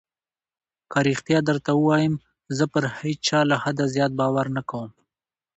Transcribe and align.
که 0.91 0.97
رښتيا 1.07 1.39
درته 1.49 1.71
ووايم 1.75 2.13
زه 2.57 2.65
پر 2.73 2.83
هېچا 2.99 3.39
له 3.49 3.55
حده 3.63 3.85
زيات 3.95 4.11
باور 4.19 4.45
نه 4.55 4.61
کوم. 4.69 4.89